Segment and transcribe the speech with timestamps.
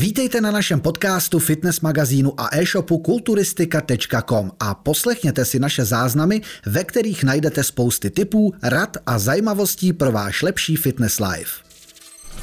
[0.00, 6.84] Vítejte na našem podcastu, fitness magazínu a e-shopu kulturistika.com a poslechněte si naše záznamy, ve
[6.84, 11.62] kterých najdete spousty tipů, rad a zajímavostí pro váš lepší fitness life.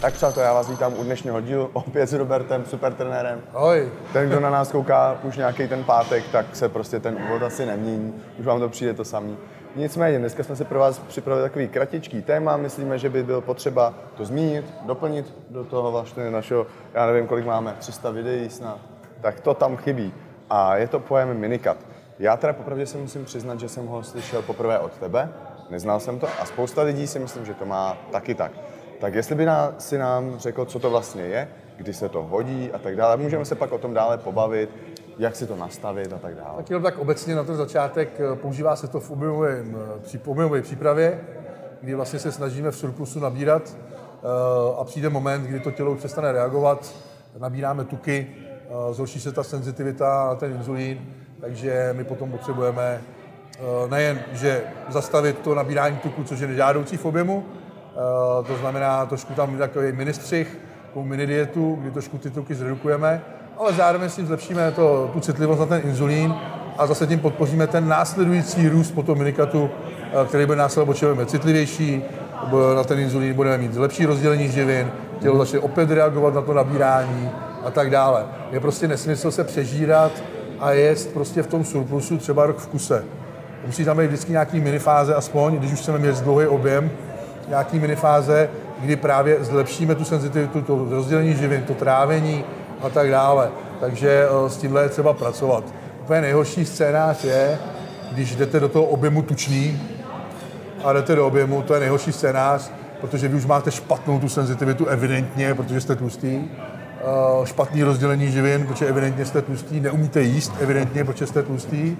[0.01, 3.41] Tak přátelé, já vás vítám u dnešního dílu, opět s Robertem, super trenérem.
[3.53, 3.91] Ahoj.
[4.13, 7.65] Ten, kdo na nás kouká už nějaký ten pátek, tak se prostě ten úvod asi
[7.65, 9.37] nemění, už vám to přijde to samý.
[9.77, 13.93] Nicméně, dneska jsme si pro vás připravili takový kratičký téma, myslíme, že by bylo potřeba
[14.15, 18.79] to zmínit, doplnit do toho vlastně našeho, já nevím, kolik máme, 300 videí snad,
[19.21, 20.13] tak to tam chybí.
[20.49, 21.77] A je to pojem minikat.
[22.19, 25.29] Já teda popravdě se musím přiznat, že jsem ho slyšel poprvé od tebe,
[25.69, 28.51] neznal jsem to a spousta lidí si myslím, že to má taky tak.
[28.99, 32.71] Tak jestli by nás, si nám řekl, co to vlastně je, kdy se to hodí
[32.73, 34.69] a tak dále, můžeme se pak o tom dále pobavit,
[35.19, 36.57] jak si to nastavit a tak dále.
[36.57, 39.11] Tak jenom tak obecně na ten začátek eh, používá se to v
[40.25, 41.19] objemové, přípravě,
[41.81, 44.27] kdy vlastně se snažíme v surplusu nabírat eh,
[44.79, 46.95] a přijde moment, kdy to tělo přestane reagovat,
[47.37, 50.99] nabíráme tuky, eh, zhorší se ta senzitivita na ten inzulín,
[51.41, 53.01] takže my potom potřebujeme
[53.89, 57.45] nejen, že zastavit to nabírání tuku, což je nežádoucí v objemu,
[58.47, 63.23] to znamená trošku tam takový ministřih, takovou mini dietu, kdy trošku ty tuky zredukujeme,
[63.59, 66.35] ale zároveň s tím zlepšíme to, tu citlivost na ten inzulín
[66.77, 69.69] a zase tím podpoříme ten následující růst po tom minikatu,
[70.01, 72.03] eh, který bude následovat, protože budeme citlivější,
[72.75, 77.31] na ten inzulín budeme mít lepší rozdělení živin, tělo začne opět reagovat na to nabírání
[77.65, 78.25] a tak dále.
[78.51, 80.11] Je prostě nesmysl se přežírat
[80.59, 83.03] a jest prostě v tom surplusu třeba rok v kuse.
[83.65, 86.91] Musí tam být vždycky nějaký minifáze, aspoň, když už chceme mít dlouhý objem,
[87.47, 88.49] nějaký minifáze,
[88.79, 92.43] kdy právě zlepšíme tu senzitivitu, to rozdělení živin, to trávení,
[92.81, 93.49] a tak dále.
[93.79, 95.63] Takže eh, s tímhle je třeba pracovat.
[96.01, 97.59] Úplně nejhorší scénář je,
[98.11, 99.81] když jdete do toho objemu tučný
[100.83, 104.85] a jdete do objemu, to je nejhorší scénář, protože vy už máte špatnou tu senzitivitu
[104.85, 111.03] evidentně, protože jste tlustý, eh, špatný rozdělení živin, protože evidentně jste tlustý, neumíte jíst evidentně,
[111.03, 111.97] protože jste tlustý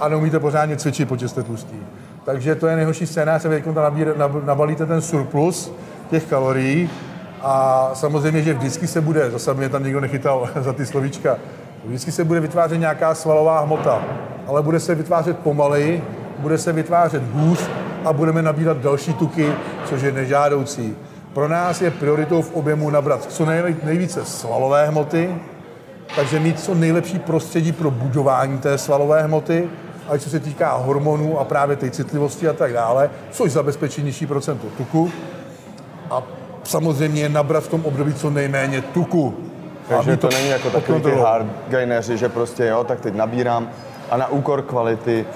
[0.00, 1.76] a neumíte pořádně cvičit, protože jste tlustý.
[2.24, 5.72] Takže to je nejhorší scénář, vy tam nabalíte ten surplus
[6.10, 6.90] těch kalorií
[7.44, 11.36] a samozřejmě, že vždycky se bude, zase mě tam někdo nechytal za ty slovíčka,
[11.84, 14.02] vždycky se bude vytvářet nějaká svalová hmota,
[14.46, 16.04] ale bude se vytvářet pomaleji,
[16.38, 17.58] bude se vytvářet hůř
[18.04, 19.52] a budeme nabírat další tuky,
[19.84, 20.96] což je nežádoucí.
[21.32, 23.46] Pro nás je prioritou v objemu nabrat co
[23.84, 25.34] nejvíce svalové hmoty,
[26.16, 29.68] takže mít co nejlepší prostředí pro budování té svalové hmoty,
[30.08, 34.26] ale co se týká hormonů a právě té citlivosti a tak dále, což zabezpečí nižší
[34.26, 35.12] procento tuku.
[36.10, 36.22] A
[36.64, 39.34] samozřejmě nabrat v tom období co nejméně tuku.
[39.88, 43.68] Takže to, to není jako takový ty hardgaineři, že prostě jo, tak teď nabírám
[44.10, 45.26] a na úkor kvality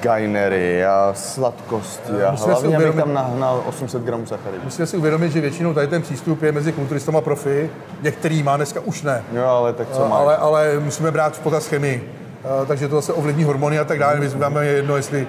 [0.00, 4.64] gainery a sladkosti a Musíme hlavně uvědomit, tam nahnal 800 gramů sacharidů.
[4.64, 7.70] Musíme si uvědomit, že většinou tady ten přístup je mezi kulturistama profi,
[8.02, 9.22] některý má dneska už ne.
[9.32, 10.16] Jo, ale tak co má?
[10.16, 12.12] Ale, ale musíme brát v potaz chemii.
[12.66, 14.20] Takže to zase ovlivní hormony a tak dále.
[14.20, 15.26] My máme jedno, jestli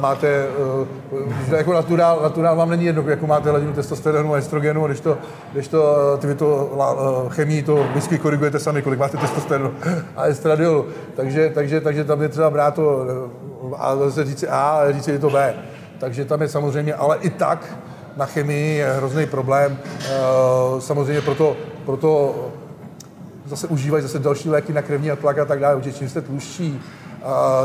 [0.00, 0.46] máte,
[1.12, 5.18] uh, jako naturál, naturál vám není jedno, jako máte hladinu testosteronu a estrogenu, když to,
[5.52, 6.70] když to ty vy to
[7.28, 9.72] chemii, to whisky korigujete sami, kolik máte testosteronu
[10.16, 10.86] a estradiolu.
[11.16, 13.06] Takže, takže, takže tam je třeba brát to
[13.76, 15.54] a zase říci A a říci to B.
[15.98, 17.78] Takže tam je samozřejmě, ale i tak
[18.16, 19.78] na chemii je hrozný problém.
[20.78, 22.34] Samozřejmě proto, proto
[23.46, 26.80] zase užívají zase další léky na krevní tlak a tak dále, protože čím jste tlušší,
[26.80, 26.99] a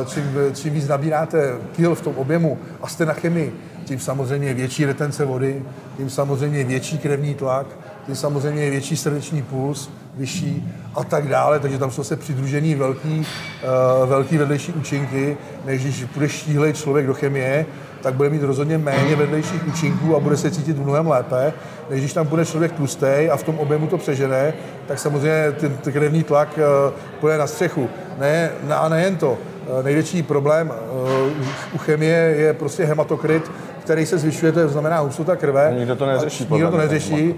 [0.05, 0.23] čím,
[0.53, 3.53] čím víc nabíráte kil v tom objemu a jste na chemii,
[3.85, 5.63] tím samozřejmě větší retence vody,
[5.97, 7.67] tím samozřejmě větší krevní tlak,
[8.05, 12.75] tím samozřejmě je větší srdeční puls, vyšší a tak dále, takže tam jsou se přidružený
[12.75, 17.65] velký, uh, velký vedlejší účinky, než když bude štíhlej člověk do chemie,
[18.01, 21.53] tak bude mít rozhodně méně vedlejších účinků a bude se cítit mnohem lépe,
[21.89, 24.53] než když tam bude člověk tlustý a v tom objemu to přežene,
[24.87, 27.89] tak samozřejmě ten, krevní tlak uh, půjde na střechu.
[28.19, 29.37] Ne, a nejen to,
[29.81, 35.75] největší problém uh, u chemie je prostě hematokrit, který se zvyšuje, to znamená hustota krve.
[35.77, 36.47] Nikdo to neřeší.
[36.51, 37.35] Nikdo to neřeší.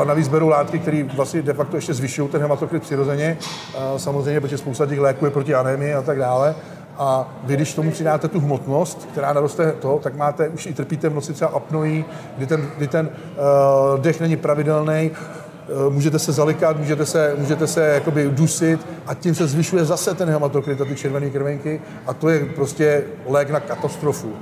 [0.00, 3.38] A navíc berou látky, které vlastně de facto ještě zvyšují ten hematokrit přirozeně.
[3.96, 6.54] Samozřejmě, protože spousta těch léků je proti anémii a tak dále.
[6.98, 11.08] A vy, když tomu přidáte tu hmotnost, která naroste to, tak máte, už i trpíte
[11.08, 12.04] v noci třeba apnoí,
[12.36, 15.10] kdy ten, kdy ten uh, dech není pravidelný,
[15.88, 20.28] můžete se zalikat, můžete se, můžete se jakoby dusit a tím se zvyšuje zase ten
[20.28, 24.32] hematokrit a ty červené krvenky a to je prostě lék na katastrofu.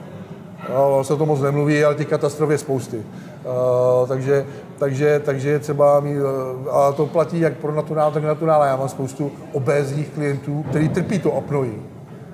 [0.75, 2.97] No, se to moc nemluví, ale těch katastrof je spousty.
[2.97, 4.47] Uh, takže,
[4.79, 8.65] takže, takže je třeba mít, uh, a to platí jak pro naturál, tak naturál.
[8.65, 11.73] Já mám spoustu obézních klientů, kteří trpí to apnoí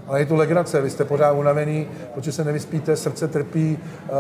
[0.07, 4.17] Ale je to legrace, vy jste pořád unavený, protože se nevyspíte, srdce trpí uh,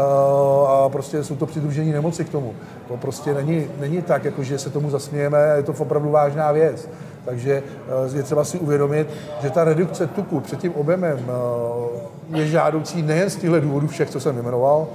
[0.70, 2.54] a prostě jsou to přidružení nemoci k tomu.
[2.88, 6.88] To prostě není, není tak, jako že se tomu zasmějeme, je to opravdu vážná věc.
[7.24, 7.62] Takže
[8.08, 9.08] uh, je třeba si uvědomit,
[9.42, 14.10] že ta redukce tuku před tím objemem uh, je žádoucí nejen z těchto důvodů všech,
[14.10, 14.86] co jsem jmenoval,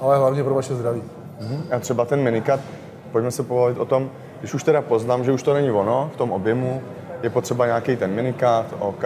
[0.00, 1.02] ale hlavně pro vaše zdraví.
[1.70, 2.60] A třeba ten minikat,
[3.12, 6.16] pojďme se povolit o tom, když už teda poznám, že už to není ono v
[6.16, 6.82] tom objemu,
[7.24, 9.04] je potřeba nějaký ten minikat, OK,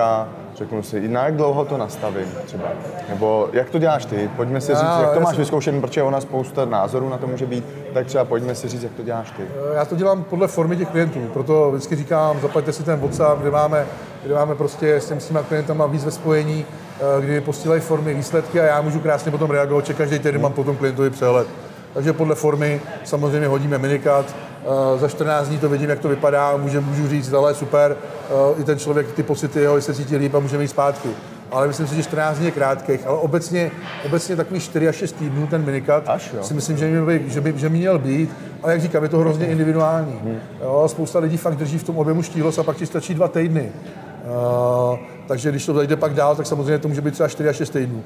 [0.55, 2.65] řeknu si, na jak dlouho to nastavím třeba,
[3.09, 6.03] nebo jak to děláš ty, pojďme si Já- říct, jak to máš jsem- vyzkoušený, protože
[6.03, 9.31] ona spousta názorů na to může být, tak třeba pojďme si říct, jak to děláš
[9.31, 9.43] ty.
[9.75, 13.51] Já to dělám podle formy těch klientů, proto vždycky říkám, zaplaťte si ten WhatsApp, kde
[13.51, 13.87] máme,
[14.25, 16.65] kde máme prostě s těmi, s těma klientama víc ve spojení,
[17.19, 20.53] eh, kdy posílají formy, výsledky a já můžu krásně potom reagovat, že každý týden mám
[20.53, 21.49] potom klientovi přehled.
[21.95, 24.58] Takže podle formy samozřejmě hodíme minikat, eh,
[24.97, 27.97] za 14 dní to vidím, jak to vypadá, můžu, můžu říct, ale super,
[28.31, 31.09] eh, i ten člověk, ty pocity jeho, se cítí líp a můžeme jít zpátky.
[31.51, 33.71] Ale myslím si, že 14 dní je krátkých, ale obecně,
[34.07, 36.43] obecně takový 4 až 6 týdnů ten minikat Až jo.
[36.43, 38.31] si myslím, že, měl by, že, by, že by měl být,
[38.63, 40.21] ale jak říkám, je to hrozně individuální.
[40.61, 43.73] Jo, spousta lidí fakt drží v tom objemu štíhlost a pak ti stačí dva týdny.
[44.91, 47.57] Uh, takže když to zajde pak dál, tak samozřejmě to může být třeba 4 až
[47.57, 48.03] 6 týdnů.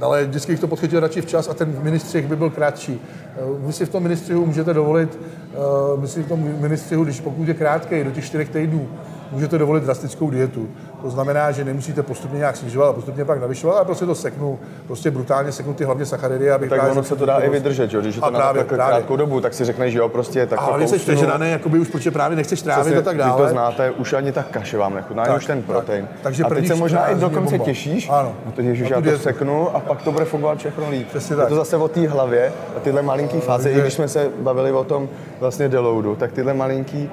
[0.00, 3.00] Ale vždycky bych to podchytil radši včas a ten ministřih by byl kratší.
[3.36, 5.56] Eh, Vy si v tom ministřihu můžete dovolit, eh,
[6.00, 8.88] my si v tom ministřihu, když pokud je krátký, do těch čtyřech týdnů,
[9.34, 10.68] můžete dovolit drastickou dietu.
[11.02, 14.58] To znamená, že nemusíte postupně nějak snižovat a postupně pak navyšovat, ale prostě to seknu,
[14.86, 18.00] prostě brutálně seknu ty hlavně sacharidy, abych Tak ono se to dá i vydržet, jo?
[18.00, 18.92] když je to na právě, právě.
[18.94, 21.88] krátkou dobu, tak si řekneš, že jo, prostě tak A hlavně jsi přežraný, jakoby už
[21.88, 23.48] protože právě nechceš trávit a tak Vy to dále.
[23.50, 25.66] znáte, už ani tak kaše vám nechutná, Tak, už ten tak.
[25.66, 26.08] protein.
[26.22, 28.32] Takže a teď se možná i 14 dní je dokonce těšíš, Ano.
[28.46, 31.08] no to ježiš, já to seknu a pak to bude fungovat všechno líp.
[31.08, 31.48] Přesně je tak.
[31.48, 34.84] to zase o té hlavě a tyhle malinký fáze, i když jsme se bavili o
[34.84, 35.08] tom
[35.40, 37.10] vlastně deloadu, tak tyhle malinký,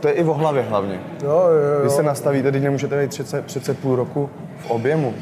[0.00, 1.00] to je i o hlavě hlavně.
[1.22, 1.80] Jo, jo, jo.
[1.80, 4.30] Když se nastavíte, teď nemůžete být přece, přece půl roku
[4.66, 5.14] v objemu.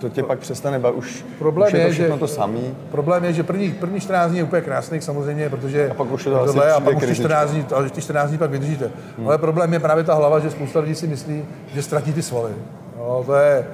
[0.00, 2.74] To tě pak přestane bavit, už, Problém už je, je, to všechno že- to samý.
[2.90, 6.26] Problém je, že první, první 14 dní je úplně krásných samozřejmě, protože A pak už
[6.26, 7.22] je to tohle, a pak už ty krizička.
[7.22, 8.90] 14 dní, ale ty 14 dní pak vydržíte.
[9.18, 9.26] Hmm.
[9.28, 11.44] Ale problém je právě ta hlava, že spousta lidí si myslí,
[11.74, 12.52] že ztratí ty svaly.
[12.98, 13.66] Jo, to je,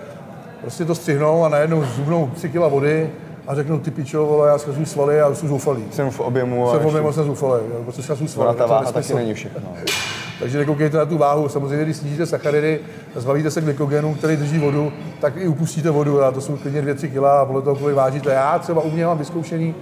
[0.61, 3.11] prostě to střihnou a najednou zubnou 3 kg vody
[3.47, 5.85] a řeknou ty pičo, vole, já zkazuju svaly a jsou zoufalý.
[5.91, 8.57] Jsem v objemu a Jsem ještě- objemu jsem zoufalý, protože zkazuju svaly.
[8.57, 9.61] ta váha taky není všechno.
[10.41, 11.49] Takže nekoukejte na tu váhu.
[11.49, 12.81] Samozřejmě, když snížíte sacharidy,
[13.15, 16.23] zbavíte se glykogenu, který drží vodu, tak i upustíte vodu.
[16.23, 18.33] A to jsou klidně 2-3 kg a podle toho, kolik vážíte.
[18.33, 19.75] Já třeba u mě mám vyzkoušení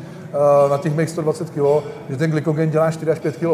[0.65, 3.45] uh, na těch mých 120 kg, že ten glykogen dělá 4 až 5 kg.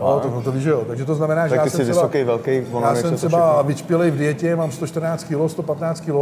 [0.00, 0.84] No, to, no to víš, že jo.
[0.88, 3.16] Takže to znamená, že Tak já ty jsem třeba, vysoký, velký, ono já jsem to
[3.16, 6.14] třeba vyčpělej v dietě, mám 114 kg, 115 kg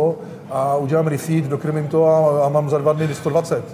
[0.50, 3.64] a udělám refeed, dokrmím to a, a mám za dva dny 120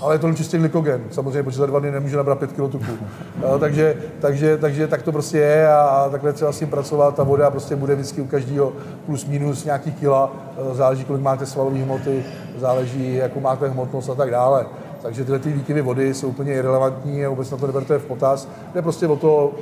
[0.00, 1.04] ale je to čistě glykogen.
[1.10, 2.84] Samozřejmě, protože za dva dny nemůže nabrat 5 kg tuku.
[3.42, 7.14] No, takže, takže, takže, tak to prostě je a, takhle třeba s tím pracovat.
[7.14, 8.72] Ta voda prostě bude vždycky u každého
[9.06, 10.32] plus minus nějaký kila.
[10.58, 12.24] Eh, Záleží, kolik máte svalové hmoty,
[12.58, 14.66] záleží, jakou máte hmotnost a tak dále.
[15.02, 18.48] Takže tyhle ty výkyvy vody jsou úplně irrelevantní a vůbec na to neberte v potaz.
[18.74, 19.52] Jde prostě o to,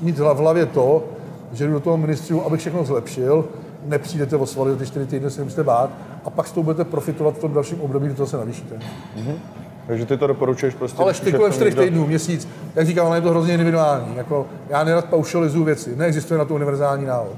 [0.00, 1.04] mít v hlavě to,
[1.52, 3.44] že jdu do toho ministru, abych všechno zlepšil,
[3.86, 5.90] nepřijdete o svaly, ty 4 týdny se nemusíte bát
[6.24, 8.78] a pak z toho budete profitovat v tom dalším období, do toho se navýšíte.
[9.86, 11.02] Takže ty to doporučuješ prostě.
[11.02, 13.16] Ale když ty už je kolem v tom 4 někdo- týdnů, měsíc, jak říkám, ale
[13.16, 14.16] je to hrozně individuální.
[14.16, 17.36] Jako, já nerad paušalizuju věci, neexistuje na to univerzální návod.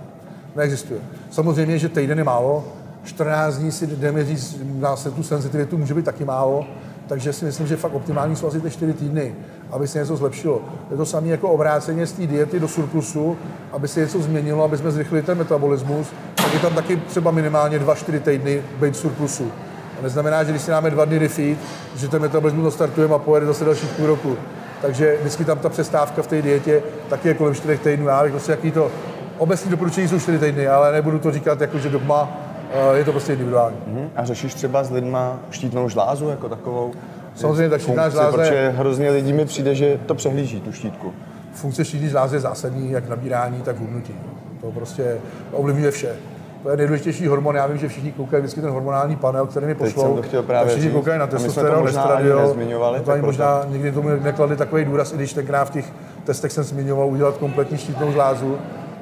[0.57, 1.01] Neexistuje.
[1.31, 2.65] Samozřejmě, že týden je málo,
[3.05, 6.65] 14 dní si jdeme říct, na se tu senzitivitu může být taky málo,
[7.11, 9.35] takže si myslím, že fakt optimální jsou asi ty 4 týdny,
[9.71, 10.61] aby se něco zlepšilo.
[10.91, 13.37] Je to samé jako obráceně z té diety do surplusu,
[13.73, 17.79] aby se něco změnilo, aby jsme zrychlili ten metabolismus, tak je tam taky třeba minimálně
[17.79, 19.53] 2-4 týdny být surplusu.
[19.97, 21.59] To neznamená, že když si dáme dva dny refeed,
[21.97, 24.37] že ten metabolismus nastartujeme a pojede zase dalších půl roku.
[24.83, 28.07] Takže vždycky tam ta přestávka v té dietě taky je kolem 4 týdnů.
[28.07, 28.91] Já bych prostě jaký to
[29.39, 32.50] obecní doporučení jsou 4 týdny, ale nebudu to říkat jako, že dogma,
[32.95, 33.77] je to prostě individuální.
[33.87, 34.11] Mhm.
[34.17, 36.93] A řešíš třeba s lidma štítnou žlázu jako takovou?
[37.35, 41.13] Samozřejmě, tak štítná funkci, je- Protože hrozně lidí mi přijde, že to přehlíží, tu štítku.
[41.53, 44.15] Funkce štítní žlázy je zásadní, jak nabírání, tak hubnutí.
[44.61, 45.17] To prostě
[45.53, 46.17] ovlivňuje vše.
[46.63, 47.57] To je nejdůležitější hormon.
[47.57, 50.03] Já vím, že všichni koukají vždycky ten hormonální panel, který mi pošlou.
[50.03, 52.49] jsem to chtěl právě všichni koukají na testosteron, estradiol.
[52.49, 52.53] To
[52.91, 53.27] ani proto.
[53.27, 55.93] možná nikdy tomu nekladli takový důraz, i když tenkrát v těch
[56.25, 58.59] testech jsem zmiňoval udělat kompletní štítnou žlázu.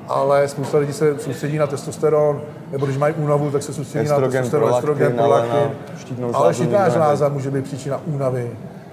[0.09, 4.25] Ale spousta lidí se soustředí na testosteron, nebo když mají únavu, tak se soustředí Estrogen,
[4.25, 6.27] na testosteron, estrogen, ale prolaktin.
[6.33, 8.51] Ale štítná žláza může být příčina únavy,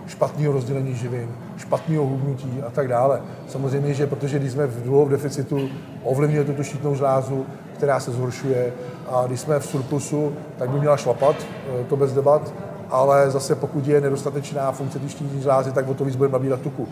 [0.07, 3.22] špatného rozdělení živin, špatného hubnutí a tak dále.
[3.48, 5.69] Samozřejmě, že protože když jsme v dlouhou deficitu,
[6.03, 8.74] ovlivňuje to tu štítnou žlázu, která se zhoršuje
[9.12, 12.53] a když jsme v surplusu, tak by měla šlapat, eh, to bez debat,
[12.89, 16.62] ale zase pokud je nedostatečná funkce té štítní žlázy, tak o to víc budeme nabírat
[16.62, 16.88] tuku.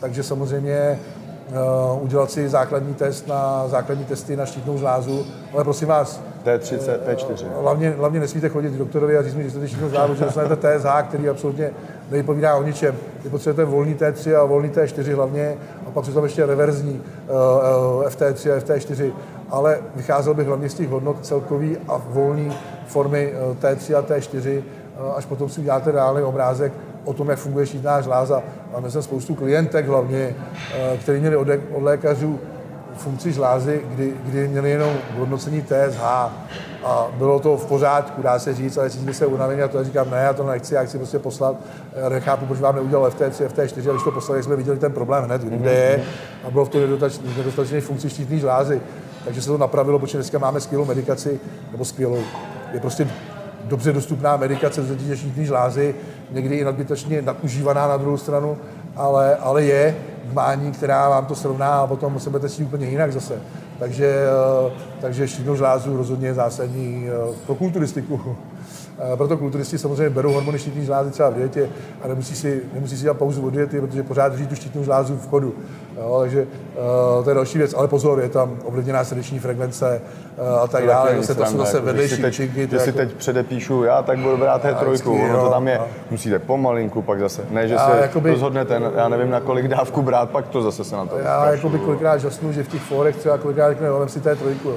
[0.00, 0.98] Takže samozřejmě
[2.00, 7.46] udělat si základní test na základní testy na štítnou žlázu, ale prosím vás, T3, T4.
[7.60, 10.56] Hlavně, hlavně nesmíte chodit k doktorovi a říct mi, že jste všechno zvládli, že dostanete
[10.56, 11.70] TSH, který absolutně
[12.10, 12.96] nevypovídá o ničem.
[13.24, 18.04] Vy potřebujete volný T3 a volný T4 hlavně, a pak jsou tam ještě reverzní uh,
[18.04, 19.12] FT3 a FT4,
[19.50, 22.52] ale vycházel bych hlavně z těch hodnot celkový a volný
[22.86, 24.62] formy uh, T3 a T4,
[25.00, 26.72] uh, až potom si uděláte reálný obrázek
[27.04, 28.42] o tom, jak funguje štítná žláza.
[28.72, 30.34] Máme jsem spoustu klientek hlavně,
[30.92, 32.40] uh, který měli od, od lékařů
[32.96, 36.02] funkci žlázy, kdy, kdy měli jenom hodnocení TSH
[36.84, 39.84] a bylo to v pořádku, dá se říct, ale cítíte se unaveně a to já
[39.84, 41.56] říkám, ne, já to nechci, já chci prostě poslat,
[42.08, 45.42] nechápu, proč vám neudělal FT3, FT4, a když to poslali, jsme viděli ten problém hned,
[45.42, 46.02] kde je
[46.44, 46.80] a bylo v tom
[47.36, 48.80] nedostatečné funkci štítní žlázy.
[49.24, 51.40] Takže se to napravilo, protože dneska máme skvělou medikaci,
[51.72, 52.22] nebo skvělou.
[52.72, 53.08] Je prostě
[53.64, 55.94] dobře dostupná medikace do štítní žlázy,
[56.30, 58.58] někdy i nadbytečně nadužívaná na druhou stranu,
[58.96, 59.96] ale, ale je
[60.32, 63.40] mání, která vám to srovná a potom se budete si úplně jinak zase.
[63.78, 68.36] Takže, eh, takže štítnou žlázu rozhodně je zásadní eh, pro kulturistiku.
[69.16, 71.68] Proto kulturisti samozřejmě berou hormony štítní žlázy třeba v dietě
[72.02, 75.16] a nemusí si, nemusí si dělat pauzu od diety, protože pořád drží tu štítnou žlázu
[75.16, 75.54] v chodu.
[75.96, 76.42] Jo, takže
[77.18, 77.74] uh, to je další věc.
[77.74, 80.00] Ale pozor, je tam ovlivněná srdeční frekvence
[80.38, 81.16] uh, a tak dále.
[81.16, 82.66] Zase to jsou zase vedlejší účinky.
[82.66, 82.98] Když si jako...
[82.98, 85.86] teď předepíšu, já tak budu brát té trojku, ono to tam je, a...
[86.10, 90.30] musíte pomalinku, pak zase, ne, že se jakoby, rozhodnete, já nevím, na kolik dávku brát,
[90.30, 93.38] pak to zase se na to Já jakoby kolikrát žasnu, že v těch fórech třeba
[93.38, 94.68] kolikrát řekne, si té trojku.
[94.68, 94.76] Jo.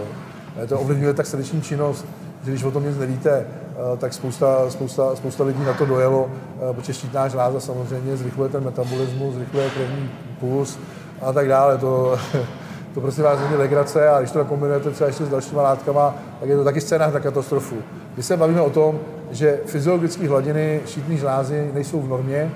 [0.68, 2.06] To ovlivňuje tak srdeční činnost,
[2.44, 6.30] že když o tom nic nevíte, eh, tak spousta, spousta, spousta lidí na to dojelo,
[6.30, 10.10] eh, protože štítná žláza samozřejmě zrychluje ten metabolismus, zrychluje krevní
[10.40, 10.80] puls
[11.22, 11.78] a tak dále.
[11.78, 12.18] To,
[12.94, 16.50] to prostě vás není legrace a když to kombinujete třeba ještě s dalšíma látkama, tak
[16.50, 17.76] je to taky scénář na katastrofu.
[18.14, 19.00] Když se bavíme o tom,
[19.32, 22.52] že fyziologické hladiny štítní žlázy nejsou v normě,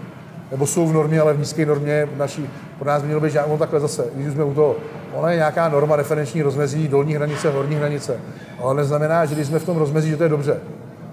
[0.52, 3.54] nebo jsou v normě, ale v nízké normě naší, pro nás by mělo být žádnou
[3.54, 4.76] no takhle zase, když jsme u toho.
[5.14, 8.20] Ona je nějaká norma referenční rozmezí, dolní hranice, horní hranice.
[8.64, 10.60] Ale neznamená, že když jsme v tom rozmezí, že to je dobře.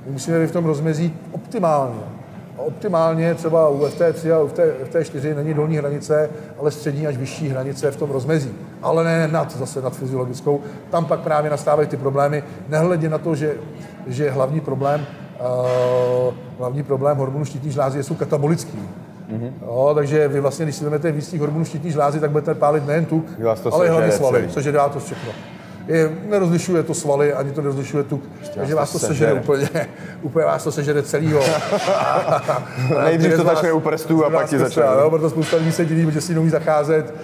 [0.06, 2.00] My musíme být v tom rozmezí optimálně.
[2.58, 4.48] A optimálně třeba u FT3 a u
[4.92, 8.52] FT4 není dolní hranice, ale střední až vyšší hranice v tom rozmezí.
[8.82, 10.60] Ale ne nad, zase nad fyziologickou.
[10.90, 13.54] Tam pak právě nastávají ty problémy, nehledě na to, že,
[14.06, 15.06] že hlavní problém
[15.40, 18.78] uh, hlavní problém hormonů štítní žlázy jsou katabolický.
[19.32, 19.52] Mm-hmm.
[19.62, 22.86] Jo, takže vy vlastně, když si vezmete víc těch hormonů štítní žlázy, tak budete pálit
[22.86, 23.26] nejen tuk,
[23.72, 25.32] ale hlavně svaly, což je dá to všechno.
[25.88, 28.22] Je, nerozlišuje to svaly, ani to nerozlišuje tuk,
[28.54, 29.68] takže vás to sežere úplně,
[30.22, 31.40] úplně vás to sežere celýho.
[33.04, 34.82] Nejdřív to začne u prstů a pak ti začne.
[35.08, 37.14] Proto spousta lidí se diví, že si neumí zacházet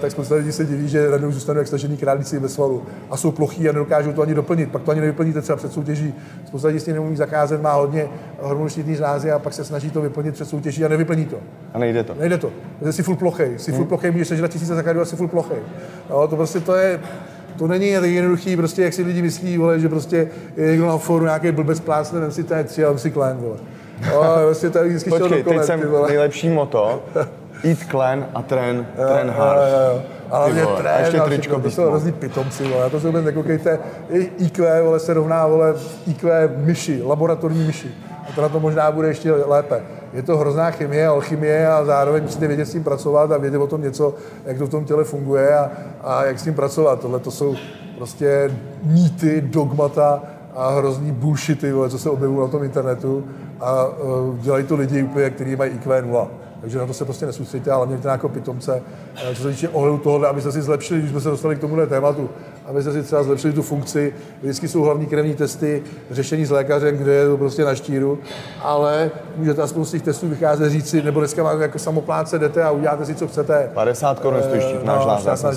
[0.00, 3.30] tak spousta lidí se diví, že najednou zůstanou jak stažený králíci ve svalu a jsou
[3.30, 4.72] plochý a nedokážou to ani doplnit.
[4.72, 6.14] Pak to ani nevyplníte třeba před soutěží.
[6.46, 8.08] Spousta lidí s tím neumí zacházet, má hodně
[8.40, 11.36] hormonů štítní žlázy a pak se snaží to vyplnit před soutěží a nevyplní to.
[11.74, 12.14] A nejde to.
[12.14, 12.52] Nejde to.
[12.90, 13.58] Jsi full plochej.
[13.58, 13.88] Jsi full hmm.
[13.88, 15.58] plochej, můžeš sežrat tisíce zakádů a jsi full plochej.
[16.10, 17.00] No, to prostě to je,
[17.58, 20.98] to není tak jednoduchý, prostě jak si lidi myslí, vole, že prostě je někdo na
[20.98, 23.56] fóru nějaký blbec plácne, vem si T3 a si klen, vole.
[24.12, 27.02] No, vlastně to je vždycky Počkej, teď jsem nejlepší moto.
[27.64, 29.60] Eat clean a tren, tren hard.
[30.30, 32.90] Ale mě trén, a ještě tričko to jsou hrozný pitomci, vole.
[32.90, 33.78] to se vůbec nekoukejte.
[34.38, 35.74] IQ, vole, se rovná, vole,
[36.06, 37.94] IQ myši, laboratorní myši.
[38.28, 39.82] A to na to možná bude ještě lépe.
[40.12, 43.66] Je to hrozná chemie, alchymie a zároveň musíte vědět s tím pracovat a vědět o
[43.66, 44.14] tom něco,
[44.44, 45.70] jak to v tom těle funguje a,
[46.04, 47.00] a jak s tím pracovat.
[47.00, 47.54] Tohle to jsou
[47.96, 48.50] prostě
[48.82, 50.22] mýty, dogmata
[50.54, 53.24] a hrozný bullshity, vole, co se objevují na tom internetu
[53.60, 56.28] a uh, dělají to lidi úplně, kteří mají IQ 0.
[56.60, 58.82] Takže na to se prostě nesoustředíte, ale mějte jako pitomce,
[59.16, 61.86] eh, co se týče ohledu tohohle, abyste si zlepšili, když jsme se dostali k tomuhle
[61.86, 62.30] tématu,
[62.66, 64.14] abyste si třeba zlepšili tu funkci.
[64.42, 68.18] Vždycky jsou hlavní krevní testy, řešení s lékařem, kde je to prostě na štíru,
[68.62, 72.70] ale můžete aspoň z těch testů vycházet říci, nebo dneska máte jako samopláce, jdete a
[72.70, 73.70] uděláte si, co chcete.
[73.74, 75.52] 50 korun stojí štítná no, žláza.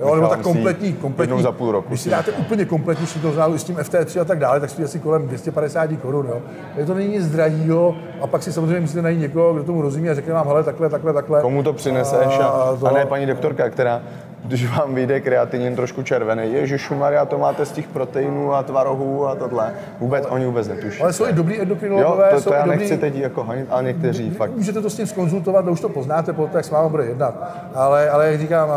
[0.00, 1.42] Jo, nebo tak kompletní, kompletní.
[1.42, 1.88] za půl roku.
[1.88, 4.84] Když si dáte úplně kompletní štítnou žlázu s tím FT3 a tak dále, tak stojí
[4.84, 6.26] asi kolem 250 korun.
[6.26, 6.42] Jo.
[6.76, 10.10] Je to není nic drahýho a pak si samozřejmě musíte najít někoho, kdo tomu rozumí
[10.10, 11.40] a řekne vám, hele, takhle, takhle, takhle.
[11.40, 12.86] Komu to přineseš a, a, to...
[12.86, 14.02] a ne paní doktorka, která
[14.48, 16.52] když vám vyjde kreatinin trošku červený.
[16.52, 19.72] Ježišu Maria, to máte z těch proteinů a tvarohů a tohle.
[20.00, 21.02] Vůbec oni vůbec netuší.
[21.02, 22.28] Ale jsou i dobrý endokrinologové.
[22.32, 22.78] Jo, to, to já dobrý...
[22.78, 24.50] nechci teď jako honit, ale někteří fakt.
[24.56, 27.54] Můžete to s ním skonzultovat, už to poznáte, potom jak s vámi bude jednat.
[27.74, 28.68] Ale, ale jak říkám,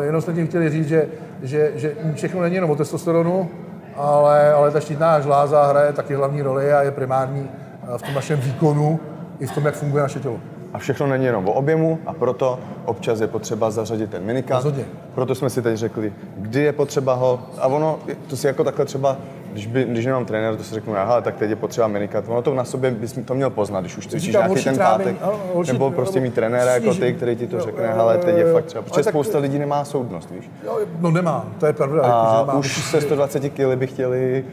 [0.00, 1.06] jenom jsme tím chtěli říct, že,
[1.42, 3.50] že, že všechno není jenom o testosteronu,
[3.96, 7.50] ale, ale ta štítná žláza hraje taky hlavní roli a je primární
[7.96, 9.00] v tom našem výkonu
[9.40, 10.40] i v tom, jak funguje naše tělo.
[10.72, 14.66] A všechno není jenom o objemu a proto občas je potřeba zařadit ten minikát.
[15.14, 18.84] Proto jsme si teď řekli, kdy je potřeba ho, a ono, to si jako takhle
[18.84, 19.16] třeba
[19.52, 22.24] když, by, když nemám trenér, to si řeknu, aha, tak teď je potřeba minikat.
[22.28, 25.16] Ono to na sobě bys to měl poznat, když už cvičíš nějaký ten pátek.
[25.66, 28.82] nebo prostě mít trenéra jako ty, který ti to řekne, ale teď je fakt třeba,
[28.82, 30.50] protože spousta lidí nemá soudnost, víš?
[31.00, 32.02] No nemá, to je pravda.
[32.02, 34.44] A jako, už se 120 kg by chtěli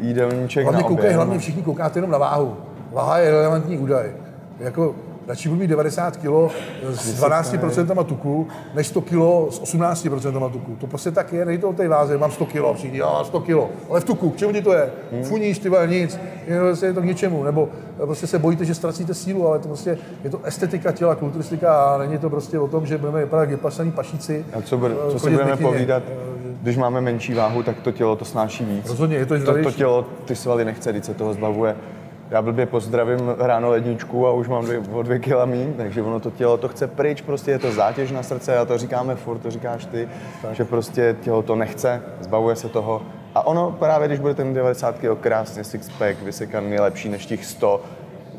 [0.00, 1.12] jídelníček hlavně na oběd.
[1.12, 2.56] Hlavně všichni koukáte jenom na váhu.
[2.92, 4.12] Váha je relevantní údaj.
[4.60, 4.94] Jako
[5.28, 9.14] radši budu mít 90 kg s 12% tuku, než 100 kg
[9.50, 10.76] s 18% tuku.
[10.80, 13.40] To prostě tak je, nejde to o té váze, mám 100 kg, přijde, jo, 100
[13.40, 13.58] kg,
[13.90, 14.90] ale v tuku, k čemu ti to je?
[15.12, 15.22] Hmm.
[15.22, 18.74] Funíš, ty vole, nic, je, prostě je to k ničemu, nebo prostě se bojíte, že
[18.74, 22.68] ztracíte sílu, ale to prostě je to estetika těla, kulturistika a není to prostě o
[22.68, 24.44] tom, že budeme vypadat jak vypasaný pašíci.
[24.52, 26.02] A co, bude, co si budeme povídat?
[26.62, 28.88] Když máme menší váhu, tak to tělo to snáší víc.
[28.88, 31.76] Rozhodně, je to, to, to tělo ty svaly nechce, když se toho zbavuje
[32.30, 36.20] já blbě pozdravím ráno ledničku a už mám dvě, o dvě kila mín, takže ono
[36.20, 39.38] to tělo to chce pryč, prostě je to zátěž na srdce a to říkáme furt,
[39.38, 40.08] to říkáš ty,
[40.42, 40.54] tak.
[40.54, 43.02] že prostě tělo to nechce, zbavuje se toho.
[43.34, 47.80] A ono právě, když bude ten 90 kg krásně sixpack, vysekaný, lepší než těch 100,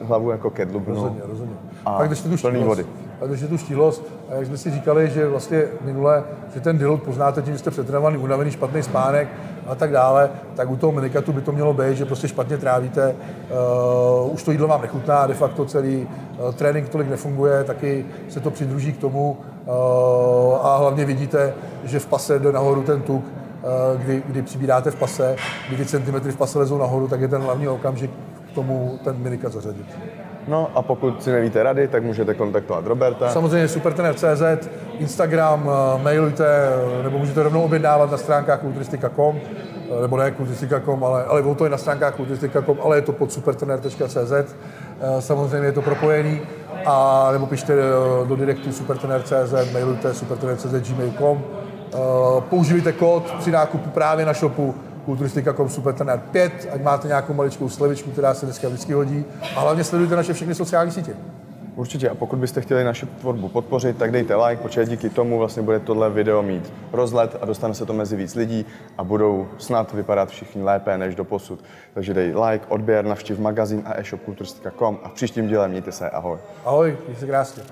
[0.04, 1.56] hlavu jako kedlu Rozhodně, rozhodně.
[1.86, 2.86] A Pak, když tu plný vody.
[3.22, 6.78] A když je tu štíhlost, a jak jsme si říkali, že vlastně minule, že ten
[6.78, 9.28] deload poznáte tím, že jste přetrénovaný, unavený, špatný spánek,
[9.68, 13.16] a tak dále, tak u toho minikatu by to mělo být, že prostě špatně trávíte,
[14.24, 16.08] uh, už to jídlo vám nechutná, de facto celý
[16.40, 19.74] uh, trénink tolik nefunguje, taky se to přidruží k tomu uh,
[20.66, 21.54] a hlavně vidíte,
[21.84, 25.36] že v pase jde nahoru ten tuk, uh, kdy, kdy přibíráte v pase,
[25.68, 28.12] kdy ty centimetry v pase lezou nahoru, tak je ten hlavní okamžik
[28.52, 30.21] k tomu ten minikat zařadit.
[30.48, 33.30] No a pokud si nevíte rady, tak můžete kontaktovat Roberta.
[33.30, 34.70] Samozřejmě supertrener.cz,
[35.00, 36.46] Instagram, eh, mailujte,
[37.00, 39.40] eh, nebo můžete rovnou objednávat na stránkách kulturistika.com,
[39.98, 43.32] eh, nebo ne kulturistika.com, ale, ale to je na stránkách kulturistika.com, ale je to pod
[43.32, 44.56] supertrener.cz.
[45.20, 46.42] Samozřejmě je to propojený.
[46.86, 47.76] A nebo pište
[48.28, 51.44] do direktu supertrener.cz, mailujte supertrener.cz gmail.com.
[52.50, 58.12] Používejte kód při nákupu právě na shopu kulturistika.com Supertrenér 5, ať máte nějakou maličkou slevičku,
[58.12, 59.26] která se dneska vždycky hodí.
[59.56, 61.14] A hlavně sledujte naše všechny sociální sítě.
[61.76, 65.62] Určitě a pokud byste chtěli naši tvorbu podpořit, tak dejte like, protože díky tomu vlastně
[65.62, 68.66] bude tohle video mít rozlet a dostane se to mezi víc lidí
[68.98, 71.64] a budou snad vypadat všichni lépe než do posud.
[71.94, 76.10] Takže dej like, odběr, navštiv magazín a e-shop kulturistika.com a v příštím díle mějte se,
[76.10, 76.38] ahoj.
[76.66, 77.64] Ahoj, mějte se krásně.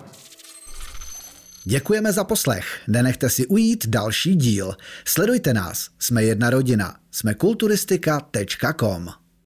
[1.63, 2.65] Děkujeme za poslech.
[2.87, 4.75] Nenechte si ujít další díl.
[5.05, 5.89] Sledujte nás.
[5.99, 6.98] Jsme jedna rodina.
[7.11, 9.09] Jsme kulturistika.com.